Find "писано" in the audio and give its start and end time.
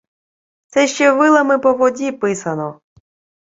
2.11-2.81